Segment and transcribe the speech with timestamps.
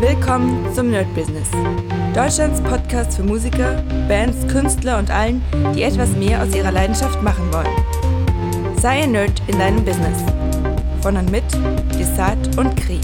[0.00, 1.50] Willkommen zum Nerd Business.
[2.14, 5.42] Deutschlands Podcast für Musiker, Bands, Künstler und allen,
[5.74, 8.78] die etwas mehr aus ihrer Leidenschaft machen wollen.
[8.80, 10.22] Sei ein Nerd in deinem Business.
[11.02, 11.44] Von und mit
[11.98, 12.98] Desart und Kri.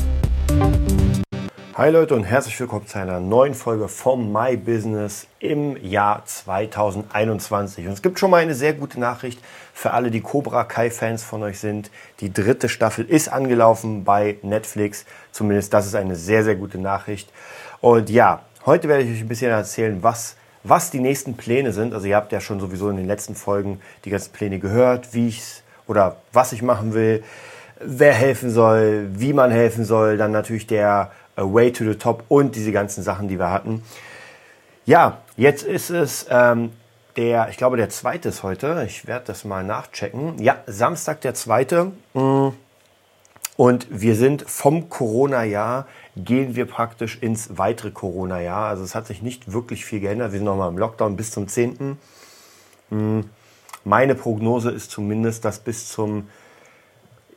[1.75, 7.87] Hi Leute und herzlich willkommen zu einer neuen Folge vom My Business im Jahr 2021.
[7.87, 9.39] Und es gibt schon mal eine sehr gute Nachricht
[9.75, 11.91] für alle, die Cobra Kai Fans von euch sind.
[12.21, 15.05] Die dritte Staffel ist angelaufen bei Netflix.
[15.37, 17.29] Zumindest das ist eine sehr, sehr gute Nachricht.
[17.83, 21.93] Und ja, heute werde ich euch ein bisschen erzählen, was, was die nächsten Pläne sind.
[21.93, 25.29] Also ihr habt ja schon sowieso in den letzten Folgen die ganzen Pläne gehört, wie
[25.29, 25.43] ich
[25.87, 27.23] oder was ich machen will,
[27.81, 30.17] wer helfen soll, wie man helfen soll.
[30.17, 33.83] Dann natürlich der Way to the Top und diese ganzen Sachen, die wir hatten.
[34.87, 36.73] Ja, jetzt ist es ähm,
[37.17, 38.85] der, ich glaube, der zweite ist heute.
[38.87, 40.39] Ich werde das mal nachchecken.
[40.39, 41.93] Ja, Samstag der zweite.
[42.15, 42.49] Mm.
[43.57, 48.69] Und wir sind vom Corona-Jahr, gehen wir praktisch ins weitere Corona-Jahr.
[48.69, 50.33] Also es hat sich nicht wirklich viel geändert.
[50.33, 51.99] Wir sind nochmal im Lockdown bis zum 10.
[52.91, 53.21] Mm.
[53.85, 56.29] Meine Prognose ist zumindest, dass bis zum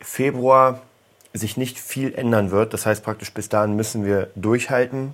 [0.02, 0.82] Februar
[1.34, 2.74] sich nicht viel ändern wird.
[2.74, 5.14] Das heißt praktisch bis dahin müssen wir durchhalten,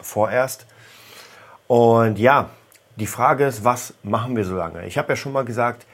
[0.00, 0.66] vorerst.
[1.66, 2.50] Und ja,
[2.96, 4.86] die Frage ist, was machen wir so lange?
[4.86, 5.86] Ich habe ja schon mal gesagt,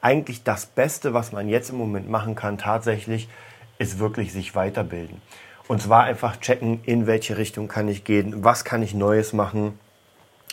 [0.00, 3.28] eigentlich das Beste, was man jetzt im Moment machen kann, tatsächlich,
[3.80, 5.20] ist wirklich sich weiterbilden.
[5.66, 9.78] Und zwar einfach checken, in welche Richtung kann ich gehen, was kann ich Neues machen.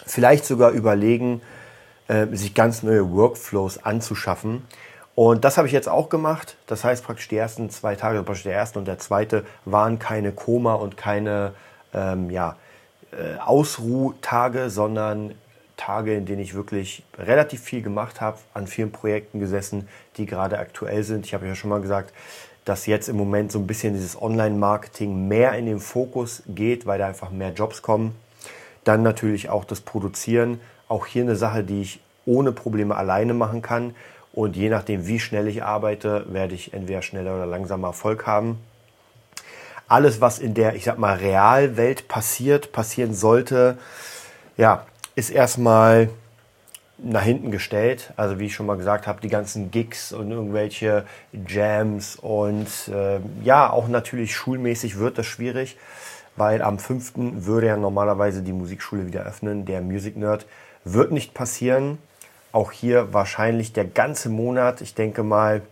[0.06, 1.42] Vielleicht sogar überlegen,
[2.08, 4.64] äh, sich ganz neue Workflows anzuschaffen.
[5.14, 6.56] Und das habe ich jetzt auch gemacht.
[6.68, 10.32] Das heißt praktisch die ersten zwei Tage, praktisch der erste und der zweite, waren keine
[10.32, 11.54] Koma und keine
[11.94, 12.56] ähm, ja,
[13.12, 15.34] äh, Ausruhtage, sondern
[15.78, 20.60] Tage, in denen ich wirklich relativ viel gemacht habe, an vielen Projekten gesessen, die gerade
[20.60, 21.26] aktuell sind.
[21.26, 22.14] Ich habe ja schon mal gesagt,
[22.66, 27.00] dass jetzt im Moment so ein bisschen dieses Online-Marketing mehr in den Fokus geht, weil
[27.00, 28.14] da einfach mehr Jobs kommen.
[28.84, 30.60] Dann natürlich auch das Produzieren.
[30.90, 33.96] Auch hier eine Sache, die ich ohne Probleme alleine machen kann.
[34.34, 38.60] Und je nachdem, wie schnell ich arbeite, werde ich entweder schneller oder langsamer Erfolg haben.
[39.88, 43.78] Alles, was in der, ich sag mal, Realwelt passiert, passieren sollte,
[44.58, 44.86] ja,
[45.18, 46.10] ist erstmal
[47.00, 48.14] nach hinten gestellt.
[48.18, 51.06] Also wie ich schon mal gesagt habe, die ganzen Gigs und irgendwelche
[51.48, 55.76] Jams und äh, ja, auch natürlich schulmäßig wird das schwierig,
[56.36, 57.14] weil am 5.
[57.16, 59.66] würde ja normalerweise die Musikschule wieder öffnen.
[59.66, 60.46] Der Music Nerd
[60.84, 61.98] wird nicht passieren.
[62.52, 64.82] Auch hier wahrscheinlich der ganze Monat.
[64.82, 65.64] Ich denke mal,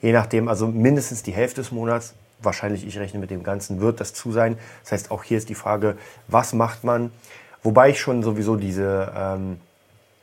[0.00, 2.14] je nachdem, also mindestens die Hälfte des Monats.
[2.40, 4.56] Wahrscheinlich, ich rechne mit dem Ganzen, wird das zu sein.
[4.84, 5.96] Das heißt, auch hier ist die Frage,
[6.28, 7.10] was macht man?
[7.62, 9.60] Wobei ich schon sowieso diese, ähm,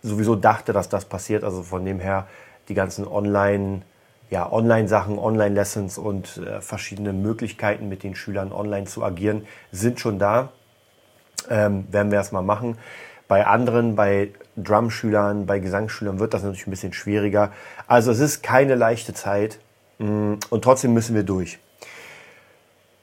[0.02, 1.44] sowieso dachte, dass das passiert.
[1.44, 2.28] Also von dem her,
[2.70, 3.82] die ganzen Online,
[4.30, 10.20] ja, Online-Sachen, Online-Lessons und äh, verschiedene Möglichkeiten mit den Schülern online zu agieren, sind schon
[10.20, 10.50] da.
[11.50, 12.78] Ähm, werden wir erstmal machen.
[13.28, 17.52] Bei anderen, bei Drum-Schülern, bei Gesangsschülern wird das natürlich ein bisschen schwieriger.
[17.88, 19.60] Also es ist keine leichte Zeit
[20.00, 21.60] mm, und trotzdem müssen wir durch.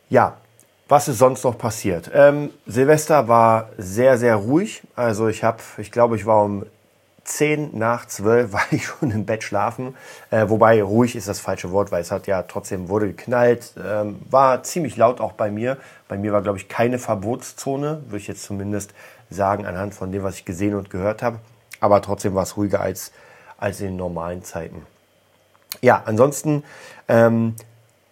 [0.09, 0.39] Ja,
[0.93, 2.11] was ist sonst noch passiert?
[2.13, 4.83] Ähm, Silvester war sehr, sehr ruhig.
[4.95, 6.67] Also ich habe, ich glaube, ich war um
[7.25, 9.97] 10 nach 12 war ich schon im Bett schlafen.
[10.31, 13.73] Äh, wobei ruhig ist das falsche Wort, weil es hat ja trotzdem wurde geknallt.
[13.83, 15.79] Ähm, war ziemlich laut auch bei mir.
[16.09, 18.93] Bei mir war, glaube ich, keine Verbotszone, würde ich jetzt zumindest
[19.31, 21.39] sagen, anhand von dem, was ich gesehen und gehört habe.
[21.81, 23.13] Aber trotzdem war es ruhiger als,
[23.57, 24.85] als in normalen Zeiten.
[25.81, 26.65] Ja, ansonsten
[27.09, 27.55] ähm,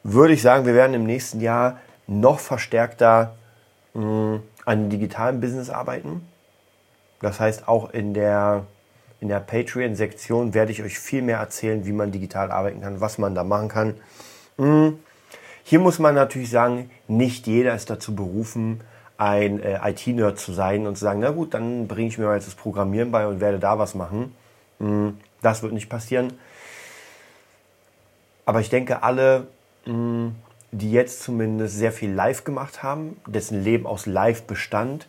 [0.03, 1.77] würde ich sagen, wir werden im nächsten Jahr
[2.11, 3.37] noch verstärkter
[3.95, 6.27] mh, mm, an digitalen Business arbeiten.
[7.21, 8.67] Das heißt, auch in der,
[9.21, 13.19] in der Patreon-Sektion werde ich euch viel mehr erzählen, wie man digital arbeiten kann, was
[13.19, 13.95] man da machen kann.
[14.59, 14.99] Mh, mm,
[15.63, 18.81] hier muss man natürlich sagen, nicht jeder ist dazu berufen,
[19.19, 22.35] ein äh, IT-Nerd zu sein und zu sagen, na gut, dann bringe ich mir mal
[22.35, 24.35] jetzt das Programmieren bei und werde da was machen.
[24.79, 25.11] Mm,
[25.43, 26.33] das wird nicht passieren.
[28.47, 29.47] Aber ich denke, alle,
[30.73, 35.09] die jetzt zumindest sehr viel live gemacht haben, dessen Leben aus live bestand,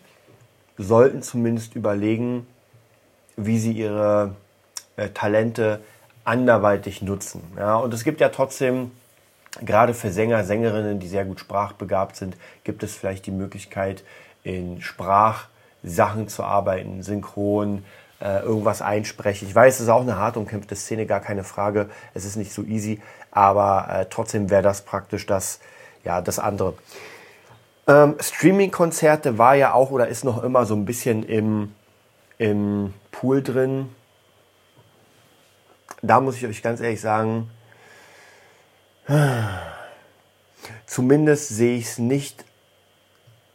[0.78, 2.48] sollten zumindest überlegen,
[3.38, 4.36] wie sie ihre
[4.96, 5.82] äh, Talente
[6.24, 7.44] anderweitig nutzen.
[7.58, 8.92] Ja, und es gibt ja trotzdem
[9.60, 14.04] Gerade für Sänger, Sängerinnen, die sehr gut sprachbegabt sind, gibt es vielleicht die Möglichkeit,
[14.44, 17.84] in Sprachsachen zu arbeiten, synchron,
[18.22, 19.48] äh, irgendwas einsprechen.
[19.48, 21.90] Ich weiß, es ist auch eine hart umkämpfte Szene, gar keine Frage.
[22.14, 23.02] Es ist nicht so easy,
[23.32, 25.60] aber äh, trotzdem wäre das praktisch das,
[26.04, 26.76] ja, das andere.
[27.88, 31.74] Ähm, Streaming-Konzerte war ja auch oder ist noch immer so ein bisschen im,
[32.38, 33.90] im Pool drin.
[36.02, 37.50] Da muss ich euch ganz ehrlich sagen,
[40.86, 42.46] Zumindest sehe ich es nicht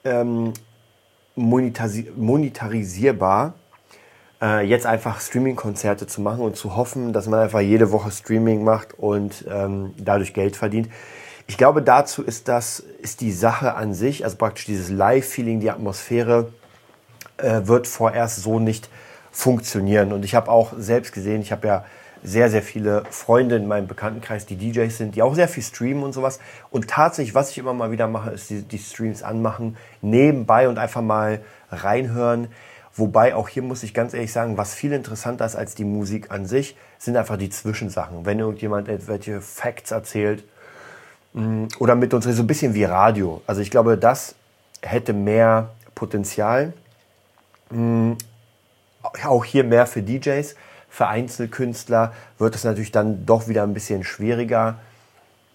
[0.05, 0.53] ähm,
[1.35, 3.55] monetarisierbar,
[4.43, 8.65] äh, jetzt einfach Streaming-Konzerte zu machen und zu hoffen, dass man einfach jede Woche Streaming
[8.65, 10.89] macht und ähm, dadurch Geld verdient.
[11.47, 15.71] Ich glaube, dazu ist das, ist die Sache an sich, also praktisch dieses Live-Feeling, die
[15.71, 16.53] Atmosphäre,
[17.37, 18.89] äh, wird vorerst so nicht
[19.31, 20.13] funktionieren.
[20.13, 21.85] Und ich habe auch selbst gesehen, ich habe ja
[22.23, 26.03] sehr, sehr viele Freunde in meinem Bekanntenkreis, die DJs sind, die auch sehr viel streamen
[26.03, 26.41] und sowas.
[26.71, 30.79] Und tatsächlich, was ich immer mal wieder mache, ist die, die Streams anmachen, nebenbei und
[30.79, 31.41] einfach mal
[31.71, 32.49] reinhören.
[32.97, 36.31] Wobei auch hier muss ich ganz ehrlich sagen, was viel interessanter ist als die Musik
[36.31, 38.25] an sich, sind einfach die Zwischensachen.
[38.25, 40.45] Wenn irgendjemand irgendwelche Facts erzählt
[41.35, 43.43] mm, oder mit uns so ein bisschen wie Radio.
[43.47, 44.35] Also ich glaube, das
[44.81, 46.73] hätte mehr Potenzial.
[47.69, 48.13] Mm,
[49.25, 50.55] auch hier mehr für DJs.
[50.89, 54.79] Für Einzelkünstler wird es natürlich dann doch wieder ein bisschen schwieriger,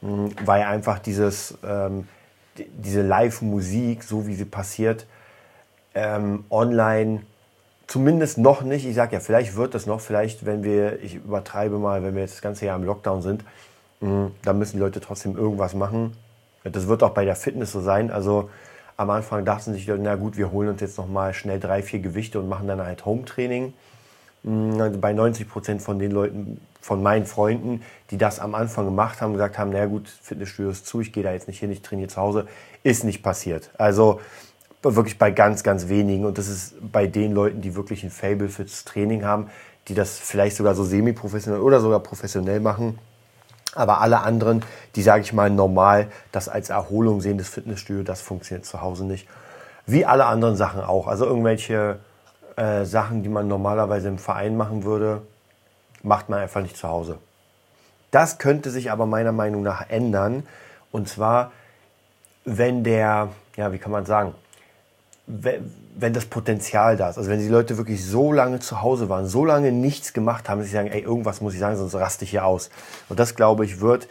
[0.01, 2.07] mm, weil einfach dieses, ähm,
[2.55, 5.07] diese Live-Musik, so wie sie passiert,
[5.95, 7.21] ähm, online
[7.91, 8.85] zumindest noch nicht.
[8.85, 12.21] Ich sage ja, vielleicht wird es noch, vielleicht, wenn wir, ich übertreibe mal, wenn wir
[12.21, 13.43] jetzt das ganze Jahr im Lockdown sind,
[13.99, 16.15] mm, dann müssen die Leute trotzdem irgendwas machen.
[16.63, 18.09] Das wird auch bei der Fitness so sein.
[18.09, 18.49] Also
[18.95, 21.99] am Anfang dachten sich, na gut, wir holen uns jetzt noch mal schnell drei, vier
[21.99, 23.73] Gewichte und machen dann halt Home-Training.
[24.43, 29.19] Mm, bei 90 Prozent von den Leuten, von meinen Freunden, die das am Anfang gemacht
[29.19, 31.81] haben, gesagt haben, na gut, Fitnessstudio ist zu, ich gehe da jetzt nicht hin, ich
[31.81, 32.47] trainiere zu Hause,
[32.83, 33.69] ist nicht passiert.
[33.77, 34.21] Also
[34.83, 36.25] wirklich bei ganz, ganz wenigen.
[36.25, 39.49] Und das ist bei den Leuten, die wirklich ein Fable fürs Training haben,
[39.87, 42.99] die das vielleicht sogar so semi-professionell oder sogar professionell machen.
[43.73, 44.63] Aber alle anderen,
[44.95, 49.05] die, sage ich mal, normal das als Erholung sehen, das Fitnessstudio, das funktioniert zu Hause
[49.05, 49.27] nicht.
[49.85, 51.07] Wie alle anderen Sachen auch.
[51.07, 51.99] Also irgendwelche
[52.57, 55.21] äh, Sachen, die man normalerweise im Verein machen würde,
[56.03, 57.17] macht man einfach nicht zu Hause.
[58.11, 60.43] Das könnte sich aber meiner Meinung nach ändern.
[60.91, 61.51] Und zwar,
[62.43, 64.35] wenn der, ja, wie kann man sagen,
[65.27, 67.17] wenn das Potenzial da ist.
[67.17, 70.59] Also wenn die Leute wirklich so lange zu Hause waren, so lange nichts gemacht haben,
[70.59, 72.69] dass sie sagen, ey, irgendwas muss ich sagen, sonst raste ich hier aus.
[73.07, 74.07] Und das, glaube ich, wird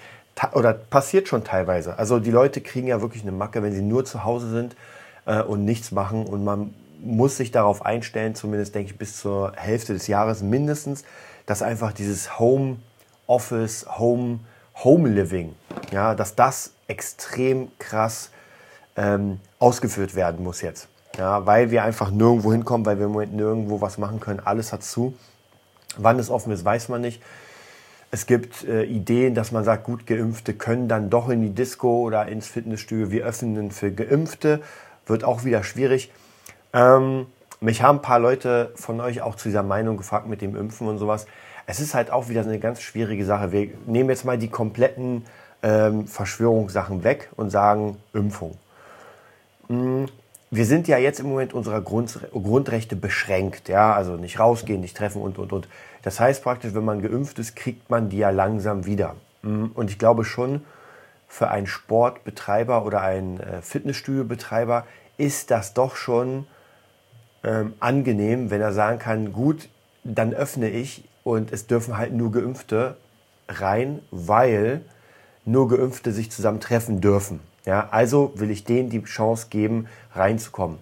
[0.55, 1.99] oder passiert schon teilweise.
[1.99, 4.77] Also die Leute kriegen ja wirklich eine Macke, wenn sie nur zu Hause sind
[5.27, 6.27] äh, und nichts machen.
[6.27, 11.05] Und man muss sich darauf einstellen, zumindest denke ich bis zur Hälfte des Jahres mindestens,
[11.47, 12.77] dass einfach dieses Home
[13.27, 14.41] Office, Home,
[14.83, 15.55] Home Living,
[15.93, 18.31] ja, dass das extrem krass
[18.97, 20.89] ähm, ausgeführt werden muss jetzt.
[21.19, 24.41] Ja, weil wir einfach nirgendwo hinkommen, weil wir im Moment nirgendwo was machen können.
[24.41, 25.15] Alles hat zu.
[25.97, 27.21] Wann es offen ist, weiß man nicht.
[28.13, 32.01] Es gibt äh, Ideen, dass man sagt, gut, Geimpfte können dann doch in die Disco
[32.01, 33.11] oder ins Fitnessstudio.
[33.11, 34.61] Wir öffnen für Geimpfte.
[35.07, 36.11] Wird auch wieder schwierig.
[36.73, 37.27] Ähm,
[37.61, 40.89] mich haben ein paar Leute von euch auch zu dieser Meinung gefragt mit dem Impfen
[40.89, 41.27] und sowas.
[41.67, 43.53] Es ist halt auch wieder eine ganz schwierige Sache.
[43.53, 45.25] Wir nehmen jetzt mal die kompletten
[45.63, 48.57] ähm, Verschwörungssachen weg und sagen Impfung.
[50.53, 54.97] Wir sind ja jetzt im Moment unserer Grund, Grundrechte beschränkt, ja, also nicht rausgehen, nicht
[54.97, 55.69] treffen und, und, und.
[56.03, 59.15] Das heißt praktisch, wenn man geimpft ist, kriegt man die ja langsam wieder.
[59.43, 60.63] Mm, und ich glaube schon,
[61.29, 64.87] für einen Sportbetreiber oder einen äh, Fitnessstudiobetreiber
[65.19, 66.49] ist das doch schon
[67.45, 69.69] ähm, angenehm, wenn er sagen kann, gut,
[70.03, 72.97] dann öffne ich und es dürfen halt nur Geimpfte
[73.49, 74.81] rein, weil
[75.45, 77.39] nur Geimpfte sich zusammen treffen dürfen.
[77.67, 80.79] Ja, also will ich denen die Chance geben, reinzukommen.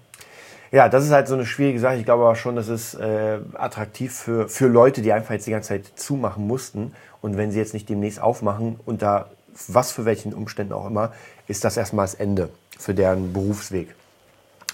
[0.70, 1.96] Ja, das ist halt so eine schwierige Sache.
[1.96, 5.50] Ich glaube aber schon, dass es äh, attraktiv für, für Leute, die einfach jetzt die
[5.50, 6.92] ganze Zeit zumachen mussten.
[7.22, 9.30] Und wenn sie jetzt nicht demnächst aufmachen, unter
[9.66, 11.12] was für welchen Umständen auch immer,
[11.48, 13.94] ist das erstmal das Ende für deren Berufsweg.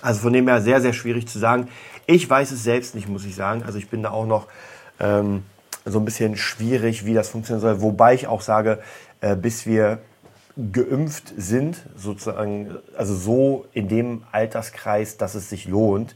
[0.02, 1.68] Also von dem her sehr, sehr schwierig zu sagen.
[2.06, 3.62] Ich weiß es selbst nicht, muss ich sagen.
[3.64, 4.48] Also ich bin da auch noch
[5.00, 5.44] ähm,
[5.86, 7.80] so ein bisschen schwierig, wie das funktionieren soll.
[7.80, 8.80] Wobei ich auch sage,
[9.20, 10.00] äh, bis wir
[10.56, 16.14] geimpft sind, sozusagen, also so in dem Alterskreis, dass es sich lohnt,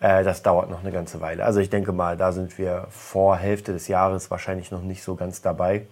[0.00, 1.44] äh, das dauert noch eine ganze Weile.
[1.44, 5.14] Also ich denke mal, da sind wir vor Hälfte des Jahres wahrscheinlich noch nicht so
[5.14, 5.86] ganz dabei.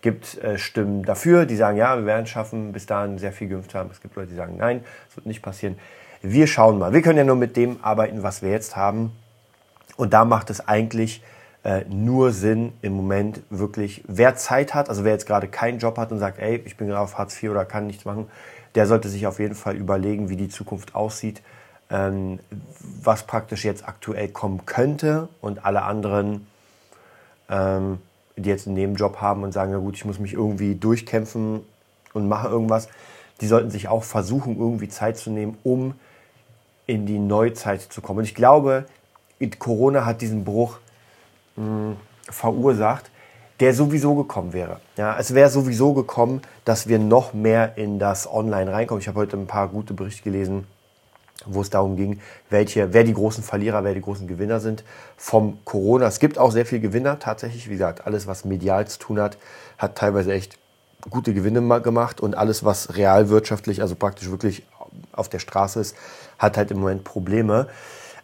[0.00, 3.48] Gibt äh, Stimmen dafür, die sagen, ja, wir werden es schaffen, bis dahin sehr viel
[3.48, 3.90] geimpft haben.
[3.92, 5.78] Es gibt Leute, die sagen, nein, es wird nicht passieren.
[6.22, 6.92] Wir schauen mal.
[6.92, 9.12] Wir können ja nur mit dem arbeiten, was wir jetzt haben.
[9.96, 11.22] Und da macht es eigentlich
[11.64, 15.96] äh, nur Sinn im Moment wirklich, wer Zeit hat, also wer jetzt gerade keinen Job
[15.96, 18.28] hat und sagt, ey, ich bin gerade auf Hartz IV oder kann nichts machen,
[18.74, 21.42] der sollte sich auf jeden Fall überlegen, wie die Zukunft aussieht,
[21.90, 22.40] ähm,
[22.80, 26.46] was praktisch jetzt aktuell kommen könnte und alle anderen,
[27.48, 27.98] ähm,
[28.36, 31.60] die jetzt einen Nebenjob haben und sagen, ja gut, ich muss mich irgendwie durchkämpfen
[32.14, 32.88] und mache irgendwas,
[33.40, 35.94] die sollten sich auch versuchen, irgendwie Zeit zu nehmen, um
[36.86, 38.20] in die Neuzeit zu kommen.
[38.20, 38.86] Und ich glaube,
[39.58, 40.78] Corona hat diesen Bruch
[41.56, 41.96] mh,
[42.28, 43.10] verursacht,
[43.60, 44.80] der sowieso gekommen wäre.
[44.96, 49.00] Ja, es wäre sowieso gekommen, dass wir noch mehr in das Online reinkommen.
[49.00, 50.66] Ich habe heute ein paar gute Berichte gelesen,
[51.46, 54.84] wo es darum ging, welche, wer die großen Verlierer, wer die großen Gewinner sind
[55.16, 56.06] vom Corona.
[56.06, 57.68] Es gibt auch sehr viele Gewinner tatsächlich.
[57.68, 59.38] Wie gesagt, alles, was medial zu tun hat,
[59.78, 60.58] hat teilweise echt
[61.10, 64.64] gute Gewinne gemacht und alles, was realwirtschaftlich, also praktisch wirklich
[65.12, 65.96] auf der Straße ist,
[66.38, 67.68] hat halt im Moment Probleme.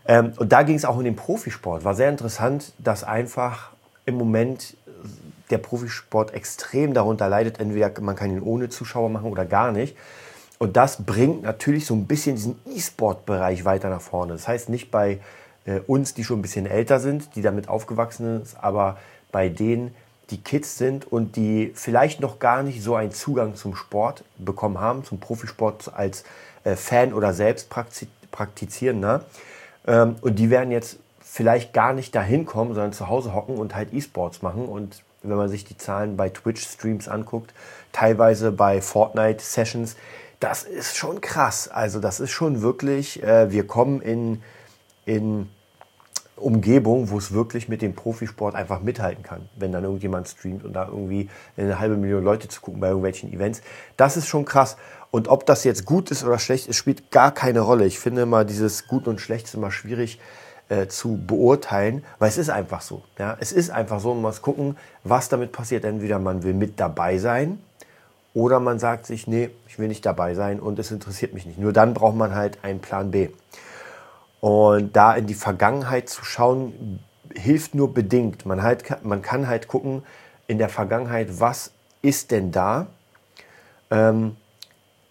[0.08, 1.84] Ähm, und da ging es auch um den Profisport.
[1.84, 3.70] War sehr interessant, dass einfach
[4.06, 4.76] im Moment
[5.50, 7.60] der Profisport extrem darunter leidet.
[7.60, 9.96] Entweder man kann ihn ohne Zuschauer machen oder gar nicht.
[10.58, 14.32] Und das bringt natürlich so ein bisschen diesen E-Sport-Bereich weiter nach vorne.
[14.32, 15.20] Das heißt nicht bei
[15.66, 18.98] äh, uns, die schon ein bisschen älter sind, die damit aufgewachsen sind, aber
[19.30, 19.94] bei denen,
[20.30, 24.78] die Kids sind und die vielleicht noch gar nicht so einen Zugang zum Sport bekommen
[24.78, 26.24] haben, zum Profisport als
[26.64, 27.70] äh, Fan oder selbst
[28.30, 29.24] praktizierender.
[29.88, 33.74] Ähm, und die werden jetzt vielleicht gar nicht dahin kommen, sondern zu Hause hocken und
[33.74, 34.66] halt E-Sports machen.
[34.66, 37.52] Und wenn man sich die Zahlen bei Twitch-Streams anguckt,
[37.92, 39.96] teilweise bei Fortnite-Sessions,
[40.40, 41.68] das ist schon krass.
[41.68, 44.42] Also das ist schon wirklich, äh, wir kommen in,
[45.06, 45.48] in
[46.40, 50.72] Umgebung, wo es wirklich mit dem Profisport einfach mithalten kann, wenn dann irgendjemand streamt und
[50.72, 53.62] da irgendwie eine halbe Million Leute zu gucken bei irgendwelchen Events.
[53.96, 54.76] Das ist schon krass.
[55.10, 57.86] Und ob das jetzt gut ist oder schlecht ist, spielt gar keine Rolle.
[57.86, 60.20] Ich finde immer dieses Gut und Schlecht ist immer schwierig
[60.68, 63.02] äh, zu beurteilen, weil es ist einfach so.
[63.18, 63.36] Ja?
[63.40, 65.84] Es ist einfach so, man muss gucken, was damit passiert.
[65.84, 67.58] Entweder man will mit dabei sein
[68.34, 71.58] oder man sagt sich, nee, ich will nicht dabei sein und es interessiert mich nicht.
[71.58, 73.30] Nur dann braucht man halt einen Plan B.
[74.40, 77.00] Und da in die Vergangenheit zu schauen,
[77.34, 78.46] hilft nur bedingt.
[78.46, 80.02] Man, halt, man kann halt gucken
[80.46, 82.86] in der Vergangenheit, was ist denn da,
[83.90, 84.36] ähm,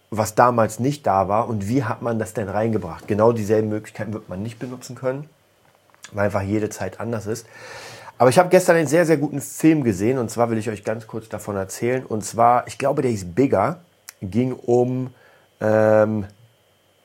[0.09, 3.07] was damals nicht da war und wie hat man das denn reingebracht.
[3.07, 5.29] Genau dieselben Möglichkeiten wird man nicht benutzen können,
[6.13, 7.45] weil einfach jede Zeit anders ist.
[8.17, 10.83] Aber ich habe gestern einen sehr, sehr guten Film gesehen und zwar will ich euch
[10.83, 12.05] ganz kurz davon erzählen.
[12.05, 13.81] Und zwar, ich glaube, der hieß Bigger,
[14.21, 15.13] ging um
[15.59, 16.25] ähm,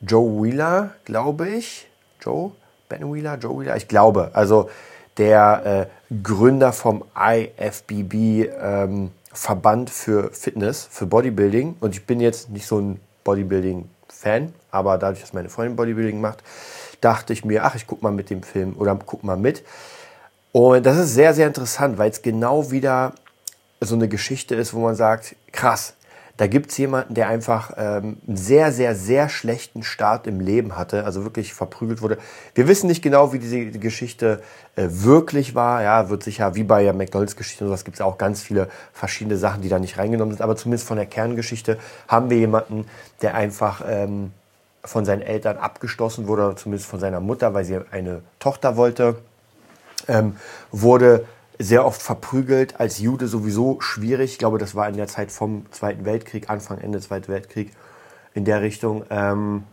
[0.01, 1.87] Joe Wheeler, glaube ich.
[2.23, 2.51] Joe?
[2.89, 3.37] Ben Wheeler?
[3.37, 3.75] Joe Wheeler?
[3.75, 4.31] Ich glaube.
[4.33, 4.69] Also
[5.17, 11.75] der äh, Gründer vom IFBB ähm, Verband für Fitness, für Bodybuilding.
[11.79, 16.43] Und ich bin jetzt nicht so ein Bodybuilding-Fan, aber dadurch, dass meine Freundin Bodybuilding macht,
[17.01, 19.63] dachte ich mir, ach, ich guck mal mit dem Film oder guck mal mit.
[20.51, 23.13] Und das ist sehr, sehr interessant, weil es genau wieder
[23.81, 25.95] so eine Geschichte ist, wo man sagt, krass,
[26.37, 30.75] da gibt es jemanden, der einfach ähm, einen sehr, sehr, sehr schlechten Start im Leben
[30.75, 32.17] hatte, also wirklich verprügelt wurde.
[32.55, 34.41] Wir wissen nicht genau, wie diese Geschichte
[34.75, 35.83] äh, wirklich war.
[35.83, 39.37] Ja, wird sicher, wie bei der McDonalds-Geschichte und sowas, gibt es auch ganz viele verschiedene
[39.37, 40.41] Sachen, die da nicht reingenommen sind.
[40.41, 42.87] Aber zumindest von der Kerngeschichte haben wir jemanden,
[43.21, 44.31] der einfach ähm,
[44.83, 49.17] von seinen Eltern abgestoßen wurde, zumindest von seiner Mutter, weil sie eine Tochter wollte
[50.07, 50.35] ähm,
[50.71, 51.25] wurde
[51.59, 54.33] sehr oft verprügelt, als Jude sowieso schwierig.
[54.33, 57.71] Ich glaube, das war in der Zeit vom Zweiten Weltkrieg, Anfang, Ende Zweiten Weltkrieg
[58.33, 59.03] in der Richtung.
[59.09, 59.63] Ähm,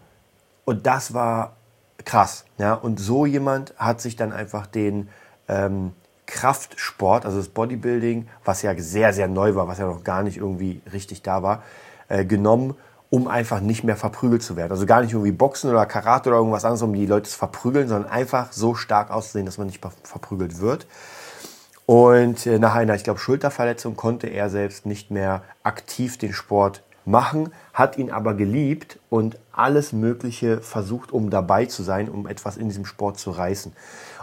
[0.64, 1.56] und das war
[2.04, 2.44] krass.
[2.58, 2.74] Ja?
[2.74, 5.08] Und so jemand hat sich dann einfach den
[5.48, 5.92] ähm,
[6.26, 10.36] Kraftsport, also das Bodybuilding, was ja sehr, sehr neu war, was ja noch gar nicht
[10.36, 11.62] irgendwie richtig da war,
[12.08, 12.74] äh, genommen
[13.10, 14.70] um einfach nicht mehr verprügelt zu werden.
[14.70, 17.88] Also gar nicht irgendwie Boxen oder Karate oder irgendwas anderes, um die Leute zu verprügeln,
[17.88, 20.86] sondern einfach so stark auszusehen, dass man nicht verprügelt wird.
[21.90, 26.84] Und äh, nach einer, ich glaube, Schulterverletzung konnte er selbst nicht mehr aktiv den Sport
[27.04, 32.58] machen, hat ihn aber geliebt und alles Mögliche versucht, um dabei zu sein, um etwas
[32.58, 33.72] in diesem Sport zu reißen.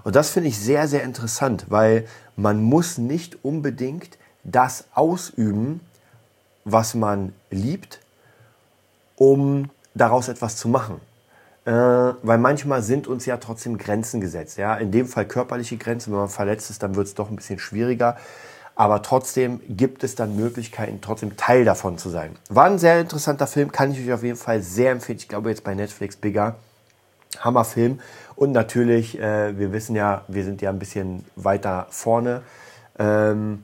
[0.05, 2.07] Und das finde ich sehr, sehr interessant, weil
[2.37, 5.81] man muss nicht unbedingt das ausüben,
[6.63, 7.99] was man liebt,
[9.17, 11.01] um daraus etwas zu machen.
[11.67, 14.57] Äh, weil manchmal sind uns ja trotzdem Grenzen gesetzt.
[14.57, 14.75] Ja?
[14.75, 16.13] In dem Fall körperliche Grenzen.
[16.13, 18.15] Wenn man verletzt ist, dann wird es doch ein bisschen schwieriger.
[18.73, 22.37] Aber trotzdem gibt es dann Möglichkeiten, trotzdem Teil davon zu sein.
[22.47, 25.17] War ein sehr interessanter Film, kann ich euch auf jeden Fall sehr empfehlen.
[25.17, 26.55] Ich glaube jetzt bei Netflix Bigger.
[27.37, 27.99] Hammerfilm.
[28.37, 32.43] Und natürlich, äh, wir wissen ja, wir sind ja ein bisschen weiter vorne.
[32.97, 33.63] Ähm,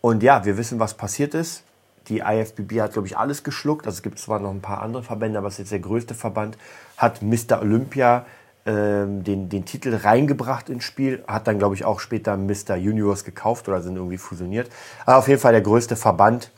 [0.00, 1.62] und ja, wir wissen, was passiert ist
[2.10, 3.86] die IFBB hat, glaube ich, alles geschluckt.
[3.86, 6.14] Also es gibt zwar noch ein paar andere Verbände, aber es ist jetzt der größte
[6.14, 6.58] Verband.
[7.00, 7.62] Hat Mr.
[7.62, 8.26] Olympia
[8.66, 11.24] ähm, den, den Titel reingebracht ins Spiel.
[11.26, 12.74] Hat dann, glaube ich, auch später Mr.
[12.74, 14.70] Universe gekauft oder sind irgendwie fusioniert.
[15.06, 16.50] Aber auf jeden Fall der größte Verband.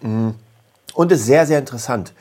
[0.00, 0.30] Mm.
[0.94, 2.14] Und ist sehr, sehr interessant.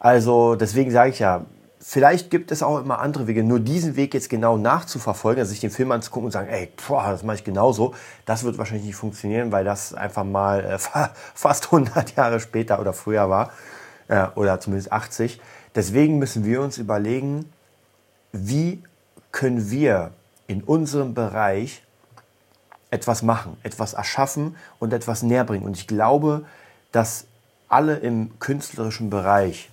[0.00, 1.44] Also deswegen sage ich ja,
[1.78, 3.44] vielleicht gibt es auch immer andere Wege.
[3.44, 7.10] Nur diesen Weg jetzt genau nachzuverfolgen, also sich den Film anzugucken und sagen, ey, boah,
[7.10, 10.78] das mache ich genauso, das wird wahrscheinlich nicht funktionieren, weil das einfach mal äh,
[11.34, 13.52] fast 100 Jahre später oder früher war.
[14.08, 15.40] Äh, oder zumindest 80.
[15.74, 17.50] Deswegen müssen wir uns überlegen,
[18.32, 18.82] wie
[19.30, 20.12] können wir
[20.46, 21.82] in unserem Bereich
[22.90, 25.64] etwas machen, etwas erschaffen und etwas näher bringen.
[25.64, 26.44] Und ich glaube,
[26.92, 27.24] dass
[27.68, 29.70] alle im künstlerischen Bereich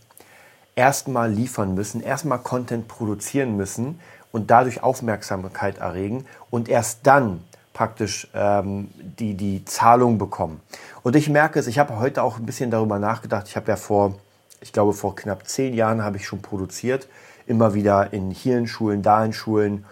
[0.76, 4.00] erstmal liefern müssen, erstmal Content produzieren müssen
[4.32, 10.62] und dadurch Aufmerksamkeit erregen und erst dann praktisch ähm, die, die Zahlung bekommen.
[11.04, 13.48] Und ich merke es, ich habe heute auch ein bisschen darüber nachgedacht.
[13.50, 14.16] Ich habe ja vor,
[14.62, 17.08] ich glaube vor knapp zehn Jahren habe ich schon produziert,
[17.48, 19.86] immer wieder in hier in Schulen, da in Schulen.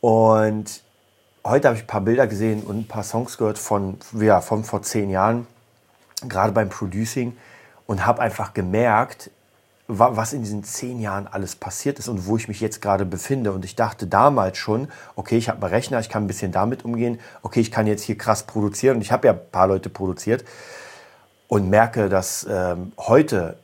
[0.00, 0.82] Und
[1.44, 4.64] heute habe ich ein paar Bilder gesehen und ein paar Songs gehört von, ja, von
[4.64, 5.46] vor zehn Jahren,
[6.28, 7.36] gerade beim Producing.
[7.86, 9.30] Und habe einfach gemerkt,
[9.88, 13.52] was in diesen zehn Jahren alles passiert ist und wo ich mich jetzt gerade befinde.
[13.52, 16.86] Und ich dachte damals schon, okay, ich habe einen Rechner, ich kann ein bisschen damit
[16.86, 18.96] umgehen, okay, ich kann jetzt hier krass produzieren.
[18.96, 20.44] Und ich habe ja ein paar Leute produziert
[21.48, 23.56] und merke, dass ähm, heute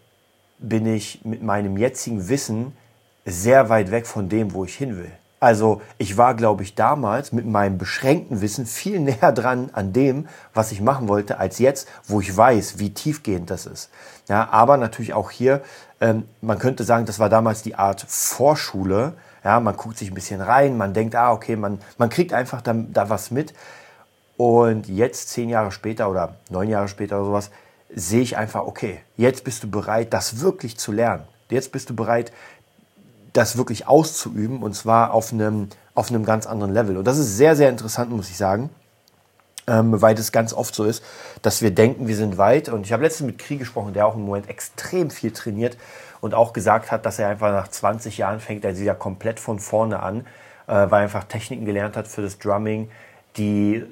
[0.59, 2.77] bin ich mit meinem jetzigen Wissen
[3.25, 5.13] sehr weit weg von dem, wo ich hin will.
[5.41, 10.29] Also ich war, glaube ich, damals mit meinem beschränkten Wissen viel näher dran an dem,
[10.53, 13.91] was ich machen wollte, als jetzt, wo ich weiß, wie tiefgehend das ist.
[14.29, 15.63] Ja, aber natürlich auch hier,
[16.01, 19.15] ähm, man könnte sagen, das war damals die Art Vorschule.
[19.43, 22.61] Ja, man guckt sich ein bisschen rein, man denkt, ah, okay, man, man kriegt einfach
[22.61, 23.55] da, da was mit.
[24.37, 27.51] Und jetzt, zehn Jahre später oder neun Jahre später oder sowas,
[27.95, 31.25] sehe ich einfach, okay, jetzt bist du bereit, das wirklich zu lernen.
[31.49, 32.33] Jetzt bist du bereit,
[33.33, 36.97] das wirklich auszuüben und zwar auf einem, auf einem ganz anderen Level.
[36.97, 38.71] Und das ist sehr, sehr interessant, muss ich sagen,
[39.67, 41.05] ähm, weil es ganz oft so ist,
[41.43, 42.69] dass wir denken, wir sind weit.
[42.69, 45.77] Und ich habe letztens mit Krieg gesprochen, der auch im Moment extrem viel trainiert
[46.21, 49.59] und auch gesagt hat, dass er einfach nach 20 Jahren fängt er wieder komplett von
[49.59, 50.21] vorne an,
[50.67, 52.91] äh, weil er einfach Techniken gelernt hat für das Drumming,
[53.37, 53.85] die,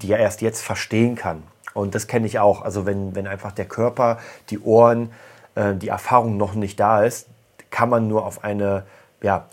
[0.00, 1.42] die er erst jetzt verstehen kann.
[1.76, 2.62] Und das kenne ich auch.
[2.62, 4.18] Also wenn, wenn einfach der Körper,
[4.50, 5.10] die Ohren,
[5.54, 7.28] äh, die Erfahrung noch nicht da ist,
[7.70, 8.84] kann man nur auf eine,
[9.22, 9.46] ja,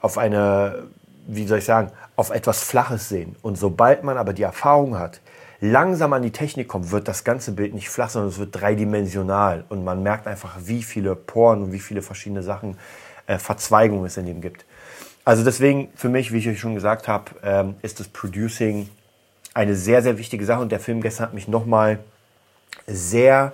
[0.00, 0.84] auf eine,
[1.26, 3.36] wie soll ich sagen, auf etwas Flaches sehen.
[3.42, 5.20] Und sobald man aber die Erfahrung hat,
[5.60, 9.64] langsam an die Technik kommt, wird das ganze Bild nicht flach, sondern es wird dreidimensional.
[9.68, 12.76] Und man merkt einfach, wie viele Poren und wie viele verschiedene Sachen,
[13.26, 14.64] äh, Verzweigungen es in dem gibt.
[15.24, 18.88] Also deswegen für mich, wie ich euch schon gesagt habe, ähm, ist das Producing
[19.54, 20.60] eine sehr, sehr wichtige Sache.
[20.60, 21.98] Und der Film gestern hat mich nochmal
[22.86, 23.52] sehr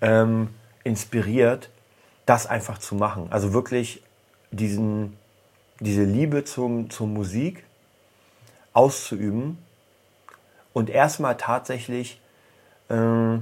[0.00, 0.48] ähm,
[0.84, 1.70] inspiriert,
[2.26, 3.28] das einfach zu machen.
[3.30, 4.02] Also wirklich
[4.50, 5.16] diesen,
[5.80, 7.64] diese Liebe zum, zur Musik
[8.72, 9.58] auszuüben
[10.72, 12.20] und erstmal tatsächlich
[12.88, 13.38] äh,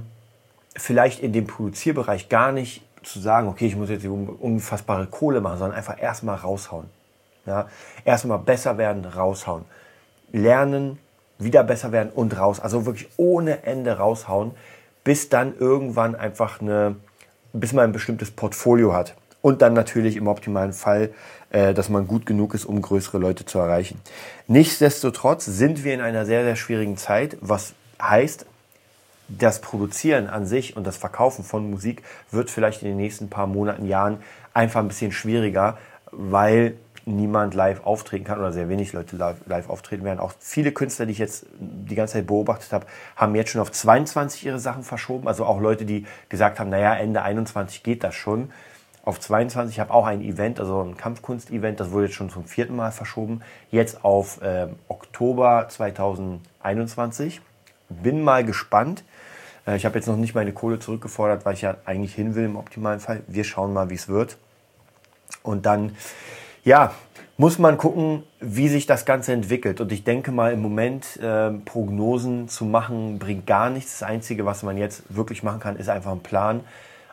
[0.75, 5.59] vielleicht in dem Produzierbereich gar nicht zu sagen, okay, ich muss jetzt unfassbare Kohle machen,
[5.59, 6.89] sondern einfach erstmal raushauen.
[7.45, 7.67] Ja?
[8.05, 9.65] Erstmal besser werden, raushauen.
[10.31, 10.99] Lernen,
[11.39, 12.59] wieder besser werden und raus.
[12.59, 14.51] Also wirklich ohne Ende raushauen,
[15.03, 16.95] bis dann irgendwann einfach eine,
[17.53, 19.15] bis man ein bestimmtes Portfolio hat.
[19.41, 21.11] Und dann natürlich im optimalen Fall,
[21.51, 24.01] äh, dass man gut genug ist, um größere Leute zu erreichen.
[24.47, 28.45] Nichtsdestotrotz sind wir in einer sehr, sehr schwierigen Zeit, was heißt,
[29.29, 33.47] das Produzieren an sich und das Verkaufen von Musik wird vielleicht in den nächsten paar
[33.47, 34.19] Monaten, Jahren
[34.53, 35.77] einfach ein bisschen schwieriger,
[36.11, 40.19] weil niemand live auftreten kann oder sehr wenig Leute live, live, auftreten werden.
[40.19, 43.71] Auch viele Künstler, die ich jetzt die ganze Zeit beobachtet habe, haben jetzt schon auf
[43.71, 45.27] 22 ihre Sachen verschoben.
[45.27, 48.51] Also auch Leute, die gesagt haben, naja, Ende 21 geht das schon.
[49.03, 52.43] Auf 22, ich habe auch ein Event, also ein Kampfkunst-Event, das wurde jetzt schon zum
[52.43, 53.41] vierten Mal verschoben.
[53.71, 57.39] Jetzt auf äh, Oktober 2021.
[57.87, 59.05] Bin mal gespannt.
[59.65, 62.43] Äh, ich habe jetzt noch nicht meine Kohle zurückgefordert, weil ich ja eigentlich hin will
[62.43, 63.21] im optimalen Fall.
[63.27, 64.37] Wir schauen mal, wie es wird.
[65.41, 65.95] Und dann
[66.67, 66.91] ja,
[67.37, 69.79] muss man gucken, wie sich das Ganze entwickelt.
[69.79, 73.99] Und ich denke mal, im Moment äh, Prognosen zu machen, bringt gar nichts.
[73.99, 76.59] Das Einzige, was man jetzt wirklich machen kann, ist einfach ein Plan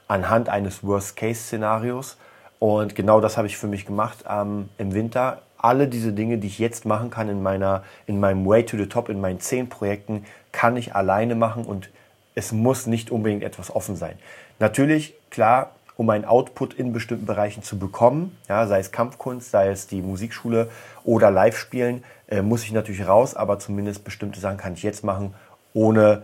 [0.09, 2.17] anhand eines Worst-Case-Szenarios.
[2.59, 5.43] Und genau das habe ich für mich gemacht ähm, im Winter.
[5.57, 8.87] Alle diese Dinge, die ich jetzt machen kann in, meiner, in meinem Way to the
[8.87, 11.91] Top, in meinen zehn Projekten, kann ich alleine machen und
[12.35, 14.19] es muss nicht unbedingt etwas offen sein.
[14.59, 19.69] Natürlich, klar, um einen Output in bestimmten Bereichen zu bekommen, ja, sei es Kampfkunst, sei
[19.69, 20.69] es die Musikschule
[21.05, 25.35] oder Live-Spielen, äh, muss ich natürlich raus, aber zumindest bestimmte Sachen kann ich jetzt machen,
[25.73, 26.23] ohne,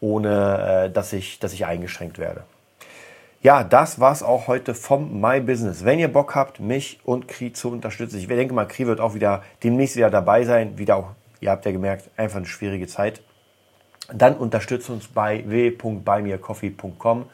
[0.00, 2.42] ohne äh, dass, ich, dass ich eingeschränkt werde.
[3.40, 5.84] Ja, das war's auch heute vom My Business.
[5.84, 9.14] Wenn ihr Bock habt, mich und Kri zu unterstützen, ich denke mal, Kri wird auch
[9.14, 13.22] wieder demnächst wieder dabei sein, wieder auch, ihr habt ja gemerkt, einfach eine schwierige Zeit.
[14.12, 17.26] Dann unterstützt uns bei www.buymeacoffee.com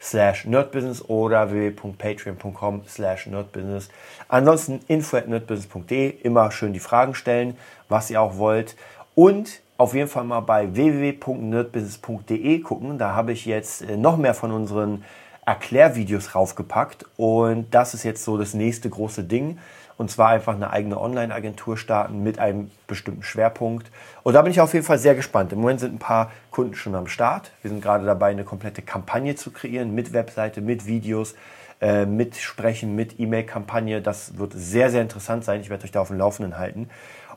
[0.00, 3.88] slash nerdbusiness oder www.patreon.com slash nerdbusiness.
[4.28, 7.56] Ansonsten info at nerdbusiness.de, immer schön die Fragen stellen,
[7.88, 8.76] was ihr auch wollt.
[9.14, 12.98] Und auf jeden Fall mal bei www.nerdbusiness.de gucken.
[12.98, 15.04] Da habe ich jetzt äh, noch mehr von unseren
[15.44, 17.06] Erklärvideos raufgepackt.
[17.16, 19.58] Und das ist jetzt so das nächste große Ding.
[19.98, 23.90] Und zwar einfach eine eigene Online-Agentur starten mit einem bestimmten Schwerpunkt.
[24.22, 25.52] Und da bin ich auf jeden Fall sehr gespannt.
[25.52, 27.52] Im Moment sind ein paar Kunden schon am Start.
[27.62, 31.34] Wir sind gerade dabei, eine komplette Kampagne zu kreieren mit Webseite, mit Videos,
[31.80, 34.02] äh, mitsprechen mit E-Mail-Kampagne.
[34.02, 35.60] Das wird sehr, sehr interessant sein.
[35.60, 36.90] Ich werde euch da auf dem Laufenden halten.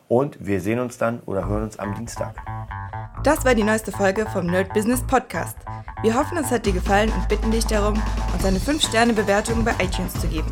[0.08, 2.36] Und wir sehen uns dann oder hören uns am Dienstag.
[3.24, 5.58] Das war die neueste Folge vom Nerd Business Podcast.
[6.02, 8.02] Wir hoffen, es hat dir gefallen und bitten dich darum,
[8.34, 10.52] uns eine 5-Sterne-Bewertung bei iTunes zu geben.